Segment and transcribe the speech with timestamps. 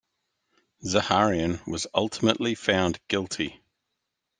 [0.83, 3.61] Zaharian was ultimately found guilty.